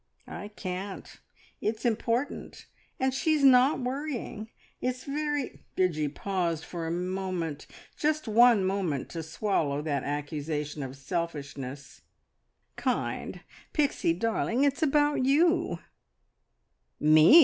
[0.25, 1.19] "I can't
[1.61, 2.65] it's important.
[2.99, 4.49] And she's not worrying.
[4.81, 10.95] It's very" Bridgie paused for a moment, just one moment, to swallow that accusation of
[10.97, 12.01] selfishness
[12.77, 13.41] "kind!
[13.73, 15.77] Pixie darling, it's about You."
[16.99, 17.39] "Me!"